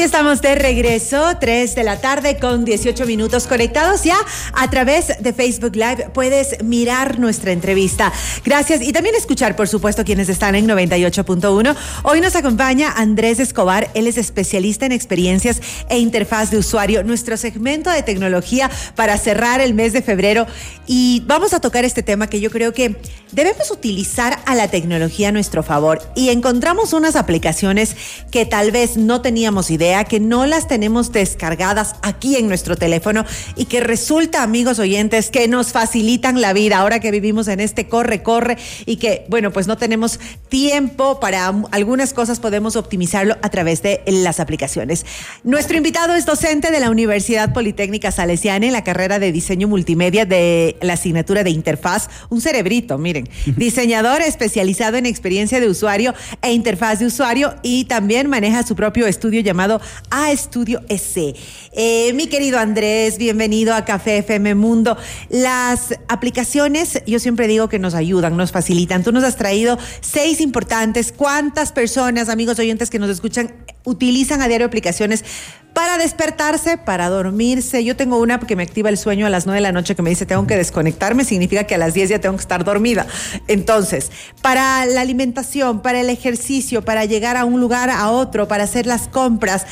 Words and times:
Estamos 0.00 0.40
de 0.40 0.54
regreso, 0.54 1.36
3 1.38 1.74
de 1.74 1.84
la 1.84 2.00
tarde 2.00 2.38
con 2.38 2.64
18 2.64 3.04
minutos 3.04 3.46
conectados 3.46 4.02
ya 4.02 4.16
a 4.54 4.70
través 4.70 5.12
de 5.20 5.32
Facebook 5.34 5.76
Live. 5.76 6.08
Puedes 6.14 6.64
mirar 6.64 7.18
nuestra 7.18 7.52
entrevista. 7.52 8.10
Gracias 8.42 8.80
y 8.80 8.94
también 8.94 9.14
escuchar, 9.14 9.56
por 9.56 9.68
supuesto, 9.68 10.02
quienes 10.02 10.30
están 10.30 10.54
en 10.54 10.66
98.1. 10.66 11.76
Hoy 12.04 12.20
nos 12.22 12.34
acompaña 12.34 12.92
Andrés 12.96 13.40
Escobar. 13.40 13.90
Él 13.92 14.06
es 14.06 14.16
especialista 14.16 14.86
en 14.86 14.92
experiencias 14.92 15.60
e 15.90 15.98
interfaz 15.98 16.50
de 16.50 16.56
usuario. 16.56 17.04
Nuestro 17.04 17.36
segmento 17.36 17.90
de 17.90 18.02
tecnología 18.02 18.70
para 18.96 19.18
cerrar 19.18 19.60
el 19.60 19.74
mes 19.74 19.92
de 19.92 20.00
febrero. 20.00 20.46
Y 20.86 21.22
vamos 21.26 21.52
a 21.52 21.60
tocar 21.60 21.84
este 21.84 22.02
tema 22.02 22.26
que 22.26 22.40
yo 22.40 22.50
creo 22.50 22.72
que 22.72 22.96
debemos 23.32 23.70
utilizar 23.70 24.40
a 24.46 24.54
la 24.54 24.68
tecnología 24.68 25.28
a 25.28 25.32
nuestro 25.32 25.62
favor. 25.62 26.00
Y 26.16 26.30
encontramos 26.30 26.94
unas 26.94 27.16
aplicaciones 27.16 27.94
que 28.30 28.46
tal 28.46 28.70
vez 28.70 28.96
no 28.96 29.20
teníamos 29.20 29.70
idea, 29.70 29.89
que 30.04 30.20
no 30.20 30.46
las 30.46 30.68
tenemos 30.68 31.12
descargadas 31.12 31.96
aquí 32.02 32.36
en 32.36 32.48
nuestro 32.48 32.76
teléfono 32.76 33.24
y 33.56 33.66
que 33.66 33.80
resulta, 33.80 34.42
amigos 34.42 34.78
oyentes, 34.78 35.30
que 35.30 35.48
nos 35.48 35.72
facilitan 35.72 36.40
la 36.40 36.52
vida 36.52 36.78
ahora 36.78 37.00
que 37.00 37.10
vivimos 37.10 37.48
en 37.48 37.60
este 37.60 37.88
corre, 37.88 38.22
corre 38.22 38.56
y 38.86 38.96
que, 38.96 39.26
bueno, 39.28 39.52
pues 39.52 39.66
no 39.66 39.76
tenemos 39.76 40.20
tiempo 40.48 41.20
para 41.20 41.52
algunas 41.70 42.14
cosas, 42.14 42.40
podemos 42.40 42.76
optimizarlo 42.76 43.36
a 43.42 43.48
través 43.50 43.82
de 43.82 44.02
las 44.06 44.40
aplicaciones. 44.40 45.04
Nuestro 45.44 45.76
invitado 45.76 46.14
es 46.14 46.26
docente 46.26 46.70
de 46.70 46.80
la 46.80 46.90
Universidad 46.90 47.52
Politécnica 47.52 48.12
Salesiana 48.12 48.66
en 48.66 48.72
la 48.72 48.84
carrera 48.84 49.18
de 49.18 49.32
diseño 49.32 49.68
multimedia 49.68 50.24
de 50.24 50.76
la 50.80 50.94
asignatura 50.94 51.44
de 51.44 51.50
interfaz, 51.50 52.08
un 52.30 52.40
cerebrito, 52.40 52.98
miren, 52.98 53.28
diseñador 53.56 54.22
especializado 54.22 54.96
en 54.96 55.06
experiencia 55.06 55.60
de 55.60 55.68
usuario 55.68 56.14
e 56.42 56.52
interfaz 56.52 56.98
de 56.98 57.06
usuario 57.06 57.54
y 57.62 57.84
también 57.84 58.28
maneja 58.28 58.62
su 58.62 58.76
propio 58.76 59.06
estudio 59.06 59.40
llamado 59.40 59.79
a 60.10 60.32
Estudio 60.32 60.82
S. 60.88 61.34
Eh, 61.72 62.12
mi 62.14 62.26
querido 62.26 62.58
Andrés, 62.58 63.18
bienvenido 63.18 63.74
a 63.74 63.84
Café 63.84 64.18
FM 64.18 64.54
Mundo. 64.54 64.96
Las 65.28 65.94
aplicaciones, 66.08 67.02
yo 67.06 67.18
siempre 67.18 67.46
digo 67.46 67.68
que 67.68 67.78
nos 67.78 67.94
ayudan, 67.94 68.36
nos 68.36 68.52
facilitan. 68.52 69.02
Tú 69.02 69.12
nos 69.12 69.24
has 69.24 69.36
traído 69.36 69.78
seis 70.00 70.40
importantes. 70.40 71.12
¿Cuántas 71.12 71.72
personas, 71.72 72.28
amigos 72.28 72.58
oyentes 72.58 72.90
que 72.90 72.98
nos 72.98 73.10
escuchan, 73.10 73.52
utilizan 73.84 74.42
a 74.42 74.48
diario 74.48 74.66
aplicaciones 74.66 75.24
para 75.72 75.98
despertarse, 75.98 76.78
para 76.78 77.08
dormirse. 77.08 77.84
Yo 77.84 77.96
tengo 77.96 78.18
una 78.18 78.38
que 78.40 78.56
me 78.56 78.62
activa 78.62 78.88
el 78.88 78.98
sueño 78.98 79.26
a 79.26 79.30
las 79.30 79.46
9 79.46 79.58
de 79.58 79.62
la 79.62 79.72
noche 79.72 79.94
que 79.94 80.02
me 80.02 80.10
dice 80.10 80.26
tengo 80.26 80.46
que 80.46 80.56
desconectarme, 80.56 81.24
significa 81.24 81.64
que 81.64 81.74
a 81.74 81.78
las 81.78 81.94
10 81.94 82.10
ya 82.10 82.18
tengo 82.20 82.36
que 82.36 82.42
estar 82.42 82.64
dormida. 82.64 83.06
Entonces, 83.48 84.10
para 84.42 84.84
la 84.86 85.00
alimentación, 85.00 85.80
para 85.80 86.00
el 86.00 86.10
ejercicio, 86.10 86.82
para 86.82 87.04
llegar 87.04 87.36
a 87.36 87.44
un 87.44 87.60
lugar 87.60 87.90
a 87.90 88.10
otro, 88.10 88.48
para 88.48 88.64
hacer 88.64 88.86
las 88.86 89.08
compras. 89.08 89.66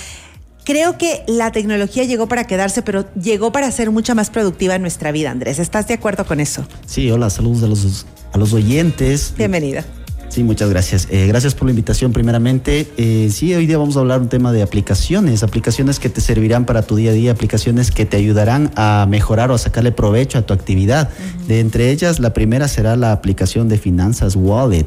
Creo 0.65 0.99
que 0.99 1.25
la 1.27 1.51
tecnología 1.51 2.05
llegó 2.05 2.29
para 2.29 2.47
quedarse, 2.47 2.83
pero 2.83 3.07
llegó 3.15 3.53
para 3.53 3.71
ser 3.73 3.91
mucha 3.91 4.15
más 4.15 4.29
productiva 4.29 4.75
en 4.75 4.83
nuestra 4.83 5.13
vida, 5.13 5.31
Andrés. 5.31 5.59
¿Estás 5.59 5.89
de 5.89 5.95
acuerdo 5.95 6.27
con 6.27 6.41
eso? 6.41 6.67
Sí, 6.85 7.11
hola, 7.11 7.31
saludos 7.31 7.63
a 7.63 7.67
los, 7.67 8.07
a 8.33 8.39
los 8.39 8.53
oyentes. 8.53 9.33
Bienvenida. 9.37 9.87
Sí, 10.39 10.45
muchas 10.45 10.71
gracias. 10.71 11.09
Eh, 11.11 11.27
gracias 11.27 11.57
por 11.57 11.65
la 11.65 11.73
invitación 11.73 12.13
primeramente. 12.13 12.87
Eh, 12.97 13.29
sí, 13.33 13.53
hoy 13.57 13.67
día 13.67 13.77
vamos 13.77 13.97
a 13.97 14.01
hablar 14.01 14.21
un 14.21 14.29
tema 14.29 14.53
de 14.53 14.63
aplicaciones, 14.63 15.43
aplicaciones 15.43 15.99
que 15.99 16.11
te 16.11 16.21
servirán 16.21 16.65
para 16.65 16.83
tu 16.83 16.95
día 16.95 17.11
a 17.11 17.13
día, 17.13 17.33
aplicaciones 17.33 17.91
que 17.91 18.07
te 18.07 18.17
ayudarán 18.17 18.71
a 18.77 19.05
mejorar 19.11 19.51
o 19.51 19.55
a 19.55 19.59
sacarle 19.59 19.91
provecho 19.91 20.39
a 20.39 20.43
tu 20.43 20.55
actividad. 20.55 21.11
De 21.49 21.59
entre 21.59 21.91
ellas, 21.91 22.21
la 22.21 22.35
primera 22.35 22.69
será 22.69 22.95
la 22.95 23.11
aplicación 23.11 23.69
de 23.69 23.79
finanzas 23.79 24.37
Wallet. 24.37 24.87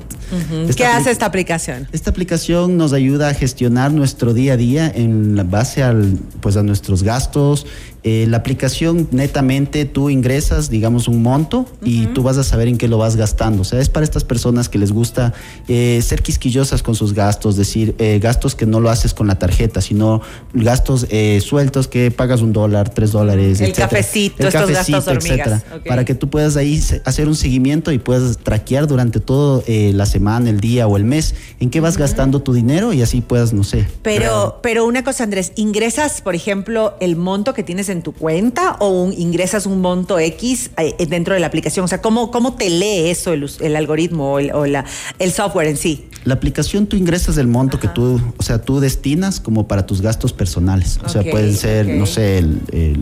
¿Qué 0.76 0.86
hace 0.86 1.12
esta 1.12 1.26
aplicación? 1.26 1.88
Esta 1.92 2.10
aplicación 2.10 2.78
nos 2.78 2.94
ayuda 2.94 3.30
a 3.30 3.34
gestionar 3.34 3.92
nuestro 3.92 4.34
día 4.34 4.54
a 4.54 4.58
día 4.58 4.92
en 4.94 5.50
base 5.50 5.84
al, 5.84 6.18
pues, 6.42 6.58
a 6.58 6.64
nuestros 6.64 7.04
gastos 7.04 7.66
eh, 8.04 8.26
la 8.28 8.38
aplicación 8.38 9.08
netamente 9.12 9.86
tú 9.86 10.09
ingresas, 10.09 10.72
digamos, 10.72 11.08
un 11.08 11.22
monto 11.22 11.68
y 11.84 12.08
tú 12.08 12.24
vas 12.24 12.40
a 12.40 12.44
saber 12.44 12.68
en 12.68 12.80
qué 12.80 12.88
lo 12.88 12.97
vas 12.97 13.16
gastando. 13.16 13.62
O 13.62 13.66
sea, 13.66 13.80
es 13.80 13.90
para 13.90 14.03
estas 14.03 14.24
personas 14.24 14.69
que 14.69 14.80
les 14.80 14.92
gusta 14.92 15.34
eh, 15.68 16.02
ser 16.02 16.24
quisquillosas 16.24 16.81
con 16.81 16.96
sus 16.96 17.13
gastos, 17.13 17.58
decir, 17.58 17.94
eh, 18.00 18.18
gastos 18.19 18.56
que 18.56 18.66
no 18.66 18.80
lo 18.80 18.90
haces 18.90 19.13
con 19.13 19.28
la 19.28 19.38
tarjeta, 19.38 19.81
sino 19.81 20.22
gastos 20.53 21.06
sueltos 21.42 21.88
que 21.88 22.09
pagas 22.09 22.42
un 22.42 22.53
dólar, 22.53 22.90
tres 22.90 23.12
dólares, 23.12 23.62
El 23.62 23.74
cafecito, 23.74 24.48
estos 24.48 24.72
gastos 24.72 25.08
hormigas. 25.08 25.63
Para 25.88 26.03
que 26.03 26.16
tú 26.16 26.30
puedas 26.30 26.56
ahí 26.56 26.81
hacer 27.06 27.28
un 27.28 27.36
seguimiento 27.36 27.92
y 27.92 28.00
puedas 28.00 28.38
traquear 28.38 28.88
durante 28.88 29.19
toda 29.19 29.62
la 29.68 30.06
semana, 30.08 30.21
el 30.22 30.59
día 30.59 30.88
o 30.88 30.98
el 30.98 31.04
mes 31.04 31.34
en 31.59 31.70
qué 31.70 31.80
vas 31.80 31.98
gastando 31.98 32.42
tu 32.42 32.54
dinero 32.54 32.94
y 32.94 33.02
así 33.02 33.22
puedas, 33.22 33.54
no 33.54 33.64
sé. 33.64 33.88
Pero, 34.04 34.59
pero 34.62 34.86
una 34.86 35.04
cosa, 35.04 35.24
Andrés, 35.24 35.52
ingresas, 35.56 36.22
por 36.22 36.36
ejemplo, 36.36 36.96
el 37.00 37.16
monto 37.16 37.54
que 37.54 37.64
tienes 37.64 37.90
en 37.90 38.04
tu 38.04 38.14
cuenta 38.14 38.78
o 38.80 39.12
ingresas 39.12 39.66
un 39.66 39.81
monto 39.81 40.20
X 40.20 40.72
eh, 40.78 41.06
dentro 41.08 41.34
de 41.34 41.40
la 41.40 41.48
aplicación? 41.48 41.86
O 41.86 41.88
sea, 41.88 42.02
¿cómo, 42.02 42.30
cómo 42.31 42.54
te 42.54 42.70
lee 42.70 43.10
eso 43.10 43.34
el, 43.34 43.76
algoritmo 43.76 44.34
o, 44.34 44.40
el, 44.40 44.78
el, 45.20 45.31
software 45.31 45.68
en 45.68 45.78
sí? 45.78 46.06
La 46.24 46.36
aplicación 46.36 46.86
tú 46.86 46.96
ingresas 46.96 47.38
el 47.38 47.48
monto 47.48 47.80
que 47.80 47.88
tú, 47.88 48.22
o 48.38 48.44
sea, 48.44 48.62
tú 48.62 48.80
destinas 48.80 49.40
como 49.40 49.68
para 49.68 49.86
tus 49.86 50.02
gastos 50.02 50.34
personales. 50.34 51.00
O 51.04 51.10
sea, 51.10 51.24
pueden 51.24 51.56
ser, 51.56 51.88
no 51.88 52.06
sé, 52.06 52.38
el 52.38 53.00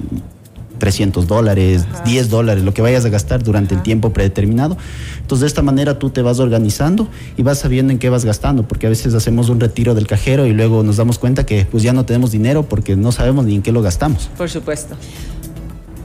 300 0.80 1.28
dólares, 1.28 1.86
10 2.06 2.30
dólares, 2.30 2.64
lo 2.64 2.74
que 2.74 2.82
vayas 2.82 3.06
a 3.06 3.10
gastar 3.10 3.44
durante 3.44 3.76
el 3.76 3.84
tiempo 3.84 4.12
predeterminado. 4.12 4.78
Entonces, 5.22 5.42
de 5.42 5.48
esta 5.48 5.62
manera 5.62 6.00
tú 6.00 6.10
te 6.10 6.22
vas 6.22 6.40
organizando 6.40 7.08
y 7.38 7.44
vas 7.44 7.60
sabiendo 7.60 7.92
en 7.92 8.00
qué 8.00 8.10
vas 8.10 8.26
gastando, 8.26 8.68
porque 8.68 8.88
a 8.88 8.90
veces 8.90 9.14
hacemos 9.14 9.50
un 9.50 9.60
retiro 9.60 9.94
del 9.94 10.08
cajero 10.08 10.48
y 10.48 10.54
luego 10.54 10.82
nos 10.84 10.98
damos 10.98 11.20
cuenta 11.20 11.46
que 11.46 11.68
pues 11.70 11.84
ya 11.84 11.94
no 11.94 12.06
tenemos 12.06 12.32
dinero 12.32 12.64
porque 12.64 12.96
no 12.96 13.12
sabemos 13.12 13.46
ni 13.46 13.56
en 13.56 13.62
qué 13.62 13.72
lo 13.72 13.82
gastamos. 13.82 14.30
Por 14.38 14.50
supuesto. 14.50 14.96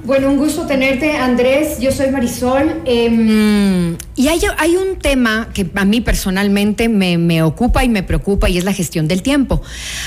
Bueno, 0.04 0.28
un 0.28 0.36
gusto 0.36 0.66
tenerte, 0.66 1.16
Andrés. 1.16 1.78
Yo 1.80 1.90
soy 1.90 2.10
Marisol. 2.10 2.82
Em, 2.84 3.96
y 4.16 4.28
hay, 4.28 4.76
un 4.76 4.98
tema 4.98 5.48
que 5.54 5.66
a 5.74 5.84
mí 5.86 6.02
personalmente 6.02 6.90
me, 6.90 7.16
me, 7.16 7.42
ocupa 7.42 7.84
y 7.84 7.88
me 7.88 8.02
preocupa 8.02 8.50
y 8.50 8.58
es 8.58 8.64
la 8.64 8.74
gestión 8.74 9.08
del 9.08 9.22
tiempo. 9.22 9.62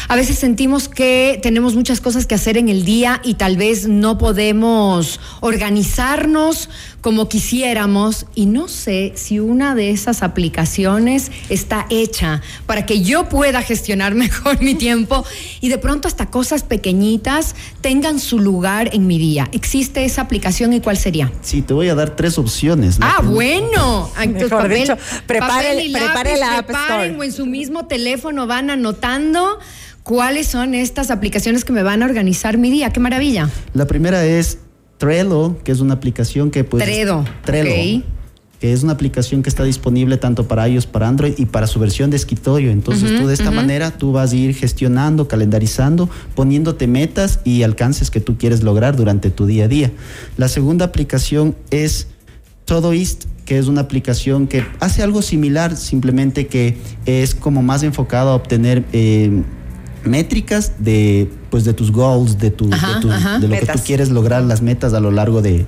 A 0.07 0.15
veces 0.15 0.37
sentimos 0.37 0.87
que 0.87 1.39
tenemos 1.41 1.75
muchas 1.75 1.99
cosas 1.99 2.27
que 2.27 2.35
hacer 2.35 2.57
en 2.57 2.69
el 2.69 2.85
día 2.85 3.21
y 3.23 3.33
tal 3.35 3.57
vez 3.57 3.87
no 3.87 4.19
podemos 4.19 5.19
organizarnos 5.39 6.69
como 7.01 7.29
quisiéramos 7.29 8.25
y 8.35 8.47
no 8.47 8.67
sé 8.67 9.13
si 9.15 9.39
una 9.39 9.75
de 9.75 9.91
esas 9.91 10.23
aplicaciones 10.23 11.31
está 11.49 11.85
hecha 11.89 12.41
para 12.65 12.85
que 12.85 13.01
yo 13.01 13.29
pueda 13.29 13.61
gestionar 13.61 14.13
mejor 14.15 14.61
mi 14.61 14.75
tiempo 14.75 15.25
y 15.61 15.69
de 15.69 15.77
pronto 15.77 16.07
hasta 16.07 16.27
cosas 16.27 16.63
pequeñitas 16.63 17.55
tengan 17.81 18.19
su 18.19 18.39
lugar 18.39 18.89
en 18.93 19.07
mi 19.07 19.17
día. 19.17 19.47
¿Existe 19.53 19.86
esa 19.95 20.21
aplicación 20.21 20.73
y 20.73 20.81
cuál 20.81 20.97
sería? 20.97 21.31
Sí, 21.41 21.61
te 21.61 21.73
voy 21.73 21.89
a 21.89 21.95
dar 21.95 22.15
tres 22.15 22.37
opciones. 22.37 22.97
Ah, 23.01 23.21
bueno. 23.23 24.09
Entonces, 24.21 24.49
papel, 24.49 24.87
prepare, 25.25 25.89
prepare 25.91 26.37
la 26.37 26.59
App 26.59 26.69
o 27.17 27.23
en 27.23 27.31
su 27.31 27.45
mismo 27.45 27.87
teléfono 27.87 28.47
van 28.47 28.69
anotando 28.69 29.59
cuáles 30.03 30.47
son 30.47 30.73
estas 30.73 31.11
aplicaciones 31.11 31.65
que 31.65 31.73
me 31.73 31.83
van 31.83 32.01
a 32.01 32.05
organizar 32.05 32.57
mi 32.57 32.69
día. 32.69 32.91
Qué 32.91 32.99
maravilla. 32.99 33.49
La 33.73 33.87
primera 33.87 34.25
es 34.25 34.59
Trello, 34.97 35.57
que 35.63 35.71
es 35.71 35.79
una 35.79 35.95
aplicación 35.95 36.51
que 36.51 36.63
pues... 36.63 36.83
Trello. 36.83 37.23
Trello. 37.43 38.03
Que 38.59 38.73
es 38.73 38.83
una 38.83 38.93
aplicación 38.93 39.43
que 39.43 39.49
está 39.49 39.63
disponible 39.63 40.17
tanto 40.17 40.47
para 40.47 40.67
iOS, 40.67 40.87
para 40.87 41.07
Android 41.07 41.33
y 41.37 41.45
para 41.45 41.67
su 41.67 41.79
versión 41.79 42.09
de 42.09 42.17
escritorio. 42.17 42.71
Entonces 42.71 43.19
tú 43.19 43.27
de 43.27 43.33
esta 43.33 43.51
manera 43.51 43.91
tú 43.91 44.11
vas 44.11 44.31
a 44.31 44.35
ir 44.35 44.55
gestionando, 44.55 45.27
calendarizando, 45.27 46.09
poniéndote 46.35 46.87
metas 46.87 47.39
y 47.43 47.63
alcances 47.63 48.09
que 48.09 48.19
tú 48.19 48.37
quieres 48.37 48.63
lograr 48.63 48.95
durante 48.95 49.29
tu 49.29 49.45
día 49.45 49.65
a 49.65 49.67
día. 49.67 49.91
La 50.37 50.47
segunda 50.47 50.85
aplicación 50.85 51.55
es 51.69 52.07
Todoist, 52.65 53.25
que 53.45 53.57
es 53.59 53.67
una 53.67 53.81
aplicación 53.81 54.47
que 54.47 54.65
hace 54.79 55.03
algo 55.03 55.21
similar, 55.21 55.77
simplemente 55.77 56.47
que 56.47 56.77
es 57.05 57.35
como 57.35 57.61
más 57.61 57.83
enfocado 57.83 58.31
a 58.31 58.35
obtener... 58.35 58.83
Eh, 58.91 59.43
métricas 60.07 60.73
de 60.79 61.29
pues 61.49 61.63
de 61.63 61.73
tus 61.73 61.91
goals, 61.91 62.37
de 62.37 62.51
tu, 62.51 62.69
de, 62.69 63.47
lo 63.47 63.55
que 63.59 63.65
tú 63.65 63.79
quieres 63.85 64.09
lograr, 64.09 64.43
las 64.43 64.61
metas 64.61 64.93
a 64.93 64.99
lo 64.99 65.11
largo 65.11 65.41
de 65.41 65.65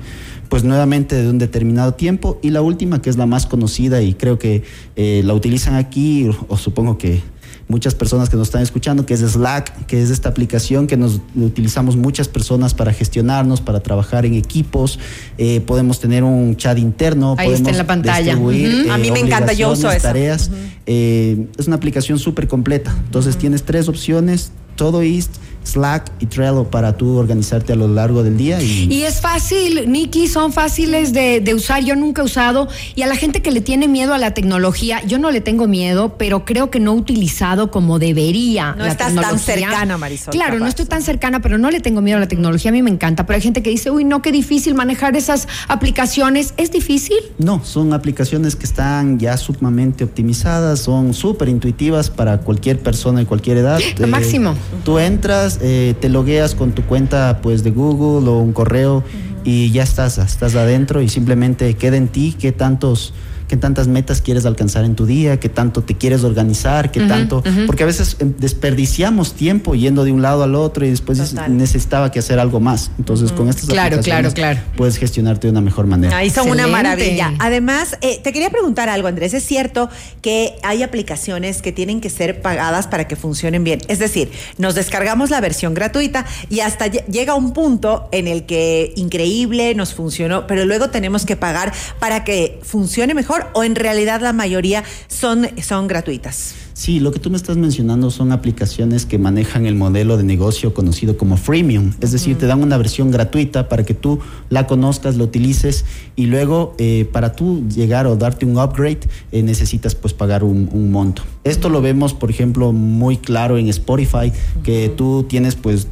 pues 0.49 0.63
nuevamente 0.63 1.15
de 1.15 1.29
un 1.29 1.37
determinado 1.37 1.93
tiempo. 1.93 2.39
Y 2.41 2.49
la 2.49 2.61
última 2.61 3.01
que 3.01 3.09
es 3.09 3.17
la 3.17 3.25
más 3.25 3.45
conocida 3.45 4.01
y 4.01 4.13
creo 4.13 4.39
que 4.39 4.63
eh, 4.95 5.21
la 5.23 5.33
utilizan 5.33 5.75
aquí 5.75 6.29
o 6.47 6.57
supongo 6.57 6.97
que 6.97 7.21
muchas 7.69 7.93
personas 7.93 8.29
que 8.29 8.35
nos 8.35 8.47
están 8.47 8.63
escuchando, 8.63 9.05
que 9.05 9.13
es 9.13 9.21
Slack, 9.21 9.85
que 9.85 10.01
es 10.01 10.09
esta 10.09 10.27
aplicación 10.27 10.87
que 10.87 10.97
nos 10.97 11.21
utilizamos 11.35 11.95
muchas 11.95 12.27
personas 12.27 12.73
para 12.73 12.91
gestionarnos, 12.91 13.61
para 13.61 13.79
trabajar 13.79 14.25
en 14.25 14.33
equipos. 14.33 14.99
Eh, 15.37 15.61
podemos 15.61 15.99
tener 15.99 16.23
un 16.23 16.57
chat 16.57 16.79
interno. 16.79 17.35
Ahí 17.37 17.51
está 17.53 17.69
en 17.69 17.77
la 17.77 17.85
pantalla. 17.85 18.33
A 18.33 18.97
mí 18.97 19.11
me 19.11 19.19
encanta, 19.19 19.53
yo 19.53 19.71
uso 19.71 19.89
eso. 19.91 20.01
Tareas. 20.01 20.49
Eh, 20.87 21.47
es 21.57 21.67
una 21.67 21.75
aplicación 21.75 22.17
súper 22.17 22.47
completa. 22.47 22.93
Entonces 23.05 23.37
tienes 23.37 23.63
tres 23.63 23.87
opciones, 23.87 24.51
Todoist, 24.75 25.35
Slack 25.63 26.11
y 26.19 26.25
Trello 26.25 26.65
para 26.65 26.97
tú 26.97 27.17
organizarte 27.17 27.73
a 27.73 27.75
lo 27.75 27.87
largo 27.87 28.23
del 28.23 28.37
día. 28.37 28.61
Y, 28.61 28.91
y 28.91 29.03
es 29.03 29.21
fácil, 29.21 29.91
Nikki, 29.91 30.27
son 30.27 30.53
fáciles 30.53 31.13
de, 31.13 31.41
de, 31.41 31.53
usar. 31.53 31.83
Yo 31.83 31.95
nunca 31.95 32.21
he 32.21 32.25
usado. 32.25 32.67
Y 32.95 33.01
a 33.01 33.07
la 33.07 33.15
gente 33.15 33.41
que 33.41 33.51
le 33.51 33.61
tiene 33.61 33.87
miedo 33.87 34.13
a 34.13 34.17
la 34.17 34.33
tecnología, 34.33 35.01
yo 35.05 35.19
no 35.19 35.31
le 35.31 35.41
tengo 35.41 35.67
miedo, 35.67 36.15
pero 36.17 36.45
creo 36.45 36.69
que 36.71 36.79
no 36.79 36.93
he 36.93 36.95
utilizado 36.95 37.71
como 37.71 37.99
debería. 37.99 38.75
No 38.77 38.85
la 38.85 38.91
estás 38.91 39.07
tecnología. 39.07 39.29
tan 39.29 39.39
cercana, 39.39 39.97
Marisol. 39.97 40.31
Claro, 40.31 40.53
capaz. 40.53 40.63
no 40.63 40.67
estoy 40.67 40.85
tan 40.85 41.01
cercana, 41.01 41.41
pero 41.41 41.57
no 41.57 41.71
le 41.71 41.79
tengo 41.79 42.01
miedo 42.01 42.17
a 42.17 42.21
la 42.21 42.27
tecnología. 42.27 42.69
A 42.69 42.73
mí 42.73 42.81
me 42.81 42.91
encanta. 42.91 43.25
Pero 43.25 43.35
hay 43.35 43.41
gente 43.41 43.61
que 43.61 43.69
dice, 43.69 43.91
uy, 43.91 44.03
no, 44.03 44.21
qué 44.21 44.31
difícil 44.31 44.73
manejar 44.75 45.15
esas 45.15 45.47
aplicaciones. 45.67 46.53
¿Es 46.57 46.71
difícil? 46.71 47.17
No, 47.37 47.63
son 47.63 47.93
aplicaciones 47.93 48.55
que 48.55 48.65
están 48.65 49.19
ya 49.19 49.37
sumamente 49.37 50.03
optimizadas, 50.03 50.79
son 50.79 51.13
súper 51.13 51.49
intuitivas 51.49 52.09
para 52.09 52.39
cualquier 52.39 52.79
persona 52.79 53.19
de 53.19 53.25
cualquier 53.25 53.57
edad. 53.57 53.79
Lo 53.97 54.07
máximo. 54.07 54.55
Tú 54.83 54.99
entras, 54.99 55.48
eh, 55.61 55.95
te 55.99 56.09
logueas 56.09 56.53
con 56.53 56.73
tu 56.73 56.83
cuenta 56.83 57.39
pues 57.41 57.63
de 57.63 57.71
Google 57.71 58.29
o 58.29 58.39
un 58.39 58.53
correo 58.53 59.03
y 59.43 59.71
ya 59.71 59.83
estás, 59.83 60.17
estás 60.17 60.55
adentro 60.55 61.01
y 61.01 61.09
simplemente 61.09 61.73
queda 61.75 61.97
en 61.97 62.07
ti 62.07 62.35
qué 62.37 62.51
tantos 62.51 63.13
qué 63.49 63.57
tantas 63.57 63.89
metas 63.89 64.21
quieres 64.21 64.45
alcanzar 64.45 64.85
en 64.85 64.95
tu 64.95 65.05
día, 65.05 65.37
qué 65.41 65.49
tanto 65.49 65.81
te 65.81 65.95
quieres 65.97 66.23
organizar, 66.23 66.91
qué 66.91 67.01
tanto, 67.01 67.43
porque 67.67 67.83
a 67.83 67.85
veces 67.87 68.15
eh, 68.19 68.31
desperdiciamos 68.37 69.33
tiempo 69.33 69.75
yendo 69.75 70.03
de 70.05 70.11
un 70.11 70.21
lado 70.21 70.43
al 70.43 70.55
otro 70.55 70.85
y 70.85 70.89
después 70.91 71.17
Total. 71.17 71.57
necesitaba 71.57 72.11
que 72.11 72.19
hacer 72.19 72.39
algo 72.39 72.59
más. 72.59 72.91
Entonces, 72.99 73.31
con 73.31 73.49
estas 73.49 73.65
Claro, 73.65 73.97
aplicaciones 73.97 74.33
claro, 74.35 74.55
claro. 74.59 74.71
puedes 74.77 74.97
gestionarte 74.97 75.47
de 75.47 75.51
una 75.51 75.61
mejor 75.61 75.87
manera. 75.87 76.15
Ahí 76.15 76.29
son 76.29 76.49
una 76.49 76.67
maravilla. 76.67 77.33
Además, 77.39 77.97
eh, 78.01 78.19
te 78.23 78.31
quería 78.31 78.49
preguntar 78.51 78.87
algo, 78.87 79.07
Andrés. 79.07 79.33
Es 79.33 79.43
cierto 79.43 79.89
que 80.21 80.53
hay 80.63 80.83
aplicaciones 80.83 81.61
que 81.63 81.71
tienen 81.71 82.01
que 82.01 82.09
ser 82.11 82.41
pagadas 82.41 82.85
para 82.87 83.07
que 83.07 83.15
funcionen 83.15 83.63
bien. 83.63 83.79
Es 83.87 83.97
decir, 83.99 84.29
nos 84.59 84.75
descargamos 84.75 85.31
la 85.31 85.41
versión 85.41 85.73
gratuita 85.73 86.25
y 86.49 86.59
hasta 86.59 86.85
lle- 86.87 87.05
llega 87.07 87.33
un 87.33 87.53
punto 87.53 88.07
en 88.11 88.27
el 88.27 88.45
que 88.45 88.93
increíble 88.95 89.73
nos 89.73 89.95
funcionó, 89.95 90.45
pero 90.45 90.65
luego 90.65 90.89
tenemos 90.91 91.25
que 91.25 91.35
pagar 91.35 91.73
para 91.99 92.23
que 92.23 92.59
funcione 92.61 93.13
mejor 93.15 93.38
o 93.53 93.63
en 93.63 93.75
realidad 93.75 94.21
la 94.21 94.33
mayoría 94.33 94.83
son, 95.07 95.47
son 95.61 95.87
gratuitas. 95.87 96.55
Sí, 96.73 97.01
lo 97.01 97.11
que 97.11 97.19
tú 97.19 97.29
me 97.29 97.35
estás 97.35 97.57
mencionando 97.57 98.09
son 98.09 98.31
aplicaciones 98.31 99.05
que 99.05 99.17
manejan 99.17 99.65
el 99.65 99.75
modelo 99.75 100.15
de 100.15 100.23
negocio 100.23 100.73
conocido 100.73 101.17
como 101.17 101.35
freemium, 101.35 101.91
es 101.99 102.13
decir, 102.13 102.37
te 102.37 102.45
dan 102.45 102.63
una 102.63 102.77
versión 102.77 103.11
gratuita 103.11 103.67
para 103.67 103.83
que 103.83 103.93
tú 103.93 104.19
la 104.49 104.65
conozcas, 104.65 105.17
la 105.17 105.25
utilices 105.25 105.83
y 106.15 106.27
luego 106.27 106.75
eh, 106.77 107.05
para 107.11 107.33
tú 107.33 107.67
llegar 107.67 108.07
o 108.07 108.15
darte 108.15 108.45
un 108.45 108.57
upgrade 108.57 109.01
eh, 109.33 109.43
necesitas 109.43 109.93
pues 109.93 110.13
pagar 110.13 110.45
un, 110.45 110.69
un 110.71 110.89
monto. 110.89 111.23
Esto 111.43 111.67
lo 111.67 111.81
vemos, 111.81 112.13
por 112.13 112.29
ejemplo, 112.29 112.71
muy 112.71 113.17
claro 113.17 113.57
en 113.57 113.67
Spotify, 113.67 114.31
que 114.63 114.87
tú 114.87 115.25
tienes 115.27 115.55
pues 115.55 115.87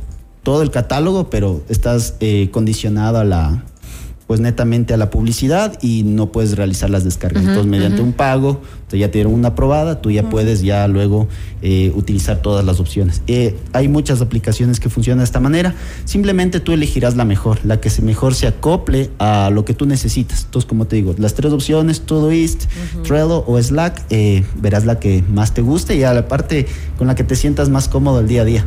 todo 0.47 0.61
el 0.61 0.71
catálogo, 0.71 1.29
pero 1.29 1.61
estás 1.67 2.15
eh, 2.21 2.47
condicionado 2.51 3.17
a 3.17 3.25
la 3.25 3.65
pues 4.27 4.41
netamente 4.41 4.94
a 4.94 4.97
la 4.97 5.09
publicidad 5.09 5.79
y 5.81 6.03
no 6.03 6.33
puedes 6.33 6.57
realizar 6.57 6.89
las 6.89 7.06
descargas. 7.06 7.44
Entonces, 7.44 7.65
mediante 7.65 8.01
un 8.01 8.12
pago, 8.12 8.62
tú 8.89 8.97
ya 8.97 9.07
te 9.07 9.19
dieron 9.19 9.33
una 9.33 9.50
aprobada, 9.50 10.01
tú 10.01 10.12
ya 10.12 10.29
puedes 10.29 10.62
ya 10.62 10.85
luego 10.89 11.29
eh, 11.62 11.94
utilizar 11.95 12.41
todas 12.41 12.65
las 12.65 12.81
opciones. 12.81 13.21
Eh, 13.27 13.56
hay 13.71 13.88
muchas 13.88 14.21
aplicaciones 14.21 14.81
que 14.81 14.89
funcionan 14.89 15.19
de 15.19 15.24
esta 15.24 15.39
manera. 15.39 15.75
Simplemente 16.03 16.59
tú 16.59 16.74
elegirás 16.74 17.15
la 17.15 17.24
mejor, 17.24 17.59
la 17.63 17.79
que 17.79 17.89
se 17.89 18.01
mejor 18.01 18.35
se 18.35 18.47
acople 18.47 19.09
a 19.18 19.50
lo 19.50 19.63
que 19.63 19.74
tú 19.74 19.85
necesitas. 19.85 20.44
Entonces, 20.44 20.68
como 20.68 20.88
te 20.88 20.97
digo, 20.97 21.15
las 21.18 21.33
tres 21.33 21.53
opciones, 21.53 22.01
Todoist, 22.01 22.65
Trello 23.03 23.45
o 23.47 23.62
Slack, 23.62 24.03
eh, 24.09 24.44
verás 24.62 24.85
la 24.85 25.00
que 25.00 25.23
más 25.30 25.53
te 25.53 25.62
guste 25.62 25.95
y 25.95 26.03
a 26.03 26.13
la 26.13 26.27
parte 26.27 26.68
con 26.97 27.07
la 27.07 27.15
que 27.15 27.23
te 27.23 27.38
sientas 27.38 27.69
más 27.69 27.88
cómodo 27.88 28.19
el 28.19 28.27
día 28.27 28.41
a 28.41 28.45
día. 28.45 28.65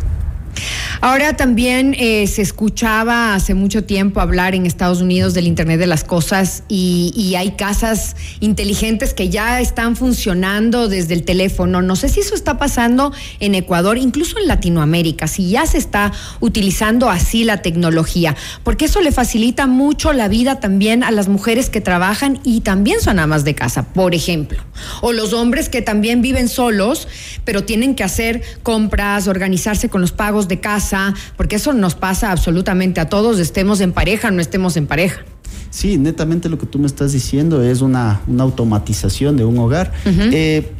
Ahora 1.03 1.35
también 1.35 1.97
eh, 1.99 2.27
se 2.27 2.43
escuchaba 2.43 3.35
hace 3.35 3.55
mucho 3.55 3.85
tiempo 3.85 4.21
hablar 4.21 4.55
en 4.55 4.67
Estados 4.67 5.01
Unidos 5.01 5.33
del 5.33 5.47
Internet 5.47 5.81
de 5.81 5.87
las 5.87 6.05
Cosas 6.05 6.63
y, 6.69 7.11
y 7.17 7.37
hay 7.37 7.53
casas 7.53 8.17
inteligentes 8.41 9.15
que 9.15 9.31
ya 9.31 9.63
están 9.63 9.97
funcionando 9.97 10.89
desde 10.89 11.15
el 11.15 11.25
teléfono. 11.25 11.81
No 11.81 11.97
sé 11.97 12.11
si 12.11 12.21
eso 12.21 12.35
está 12.35 12.59
pasando 12.59 13.15
en 13.39 13.55
Ecuador, 13.55 13.97
incluso 13.97 14.39
en 14.39 14.47
Latinoamérica, 14.47 15.27
si 15.27 15.49
ya 15.49 15.65
se 15.65 15.79
está 15.79 16.13
utilizando 16.41 17.09
así 17.09 17.45
la 17.45 17.63
tecnología, 17.63 18.37
porque 18.63 18.85
eso 18.85 19.01
le 19.01 19.11
facilita 19.11 19.67
mucho 19.67 20.13
la 20.13 20.29
vida 20.29 20.61
también 20.61 21.03
a 21.03 21.11
las 21.13 21.29
mujeres 21.29 21.71
que 21.71 21.81
trabajan 21.81 22.41
y 22.45 22.61
también 22.61 23.01
son 23.01 23.19
amas 23.19 23.45
de 23.45 23.55
casa, 23.55 23.85
por 23.95 24.15
ejemplo. 24.15 24.63
O 25.01 25.13
los 25.13 25.33
hombres 25.33 25.71
que 25.71 25.81
también 25.81 26.21
viven 26.21 26.49
solos, 26.51 27.09
pero 27.47 27.65
tienen 27.65 27.95
que 27.95 28.05
hacer 28.05 28.43
compras, 28.63 29.29
organizarse 29.29 29.89
con 29.89 30.03
los 30.03 30.13
pagos 30.13 30.47
de 30.47 30.61
casa, 30.61 30.90
porque 31.37 31.57
eso 31.57 31.73
nos 31.73 31.95
pasa 31.95 32.33
absolutamente 32.33 33.01
a 33.01 33.09
todos, 33.09 33.39
estemos 33.39 33.81
en 33.81 33.93
pareja 33.93 34.29
o 34.29 34.31
no 34.31 34.41
estemos 34.41 34.77
en 34.77 34.87
pareja. 34.87 35.23
Sí, 35.71 35.99
netamente 35.99 36.49
lo 36.49 36.59
que 36.59 36.67
tú 36.67 36.79
me 36.79 36.87
estás 36.87 37.13
diciendo 37.13 37.63
es 37.63 37.81
una, 37.81 38.21
una 38.27 38.43
automatización 38.43 39.37
de 39.37 39.45
un 39.45 39.59
hogar. 39.59 39.93
Eh, 40.05 40.73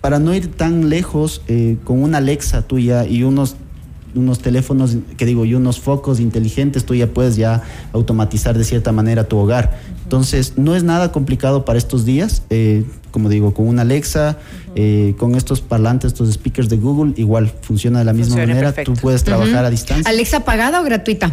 para 0.00 0.18
no 0.18 0.34
ir 0.34 0.50
tan 0.50 0.90
lejos, 0.90 1.40
eh, 1.48 1.78
con 1.84 2.02
una 2.02 2.18
Alexa 2.18 2.62
tuya 2.62 3.06
y 3.06 3.22
unos 3.22 3.56
unos 4.14 4.38
teléfonos, 4.40 4.96
que 5.16 5.26
digo, 5.26 5.44
y 5.44 5.54
unos 5.54 5.80
focos 5.80 6.20
inteligentes, 6.20 6.84
tú 6.84 6.94
ya 6.94 7.06
puedes 7.08 7.36
ya 7.36 7.62
automatizar 7.92 8.56
de 8.56 8.64
cierta 8.64 8.92
manera 8.92 9.24
tu 9.24 9.36
hogar. 9.38 9.78
Entonces, 10.02 10.54
no 10.56 10.74
es 10.76 10.82
nada 10.84 11.12
complicado 11.12 11.64
para 11.64 11.78
estos 11.78 12.04
días. 12.04 12.42
eh, 12.50 12.84
como 13.10 13.28
digo, 13.28 13.54
con 13.54 13.68
una 13.68 13.82
Alexa, 13.82 14.38
eh, 14.74 15.14
con 15.18 15.36
estos 15.36 15.60
parlantes, 15.60 16.08
estos 16.08 16.32
speakers 16.32 16.68
de 16.68 16.78
Google, 16.78 17.12
igual 17.16 17.48
funciona 17.62 18.00
de 18.00 18.04
la 18.06 18.12
misma 18.12 18.30
Funciona 18.34 18.54
manera. 18.54 18.68
perfecto. 18.72 18.92
Tú 18.94 19.00
puedes 19.00 19.22
trabajar 19.22 19.64
a 19.64 19.70
distancia. 19.70 20.10
¿Alexa 20.10 20.40
pagada 20.40 20.80
o 20.80 20.84
gratuita? 20.84 21.30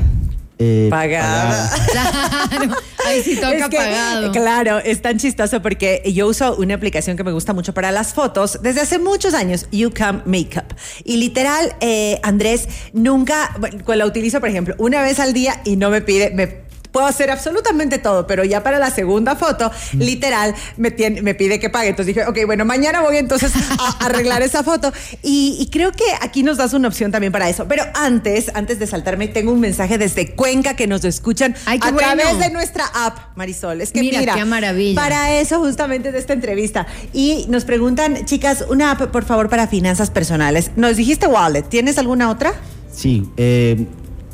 Eh, 0.62 0.88
Pagada. 0.90 1.72
Claro, 1.92 2.76
ahí 3.06 3.24
sí 3.24 3.36
toca 3.36 3.56
Es 3.56 3.70
que, 3.70 3.78
pagado. 3.78 4.32
Claro, 4.32 4.78
es 4.80 5.02
tan 5.02 5.18
chistoso 5.18 5.62
porque 5.62 6.04
yo 6.14 6.28
uso 6.28 6.56
una 6.56 6.76
aplicación 6.76 7.18
que 7.18 7.24
me 7.24 7.32
gusta 7.32 7.54
mucho 7.54 7.74
para 7.74 7.92
las 7.92 8.14
fotos 8.14 8.60
desde 8.62 8.82
hace 8.82 9.00
muchos 9.00 9.34
años, 9.34 9.68
YouCam 9.72 10.22
Makeup. 10.26 10.74
Y 11.04 11.18
literal, 11.18 11.76
eh, 11.80 12.20
Andrés, 12.24 12.68
nunca, 12.94 13.56
bueno, 13.60 13.96
la 13.96 14.06
utilizo, 14.06 14.40
por 14.40 14.50
ejemplo, 14.50 14.76
una 14.78 15.02
vez 15.02 15.20
al 15.20 15.34
día 15.34 15.62
y 15.66 15.78
no 15.78 15.90
me 15.90 16.02
pide, 16.02 16.30
me 16.30 16.71
Puedo 16.92 17.06
hacer 17.08 17.32
absolutamente 17.32 17.98
todo, 18.00 18.28
pero 18.28 18.44
ya 18.44 18.64
para 18.64 18.78
la 18.80 18.92
segunda 18.92 19.36
foto, 19.36 19.72
literal, 19.94 20.54
me, 20.78 20.92
tiene- 20.92 21.22
me 21.22 21.34
pide 21.36 21.60
que 21.60 21.70
pague. 21.70 21.90
Entonces 21.90 22.14
dije, 22.16 22.28
ok, 22.28 22.38
bueno, 22.46 22.66
mañana 22.66 23.02
voy 23.02 23.18
entonces 23.18 23.52
a 23.80 23.98
arreglar 24.06 24.42
esa 24.42 24.64
foto. 24.64 24.92
Y, 25.24 25.58
y 25.60 25.68
creo 25.70 25.92
que 25.92 26.04
aquí 26.22 26.44
nos 26.44 26.58
das 26.58 26.74
una 26.74 26.88
opción 26.90 27.12
también 27.12 27.32
para 27.32 27.50
eso. 27.50 27.66
Pero 27.68 27.84
antes, 27.94 28.52
antes 28.56 28.78
de 28.80 28.88
saltarme, 28.88 29.28
tengo 29.30 29.52
un 29.52 29.60
mensaje 29.62 29.98
desde 29.98 30.32
Cuenca 30.36 30.76
que 30.76 30.88
nos 30.88 31.06
escuchan 31.06 31.56
Ay, 31.66 31.80
a 31.82 31.92
bueno. 31.92 31.98
través 32.16 32.40
de 32.40 32.50
nuestra 32.50 32.86
app, 32.94 33.36
Marisol. 33.38 33.80
Es 33.82 33.92
que 33.92 34.02
Mira, 34.02 34.20
mira, 34.20 34.34
qué 34.36 34.46
maravilla. 34.46 35.00
para 35.02 35.34
eso 35.40 35.60
justamente 35.60 36.12
de 36.12 36.20
esta 36.20 36.34
entrevista. 36.34 36.88
Y 37.14 37.46
nos 37.48 37.64
preguntan, 37.66 38.26
chicas, 38.26 38.66
una 38.70 38.92
app, 38.92 39.04
por 39.12 39.24
favor, 39.24 39.48
para 39.50 39.68
finanzas 39.68 40.10
personales. 40.10 40.72
Nos 40.76 40.98
dijiste 40.98 41.28
Wallet, 41.28 41.64
¿tienes 41.64 41.98
alguna 41.98 42.30
otra? 42.30 42.54
Sí, 42.94 43.30
eh, 43.38 43.86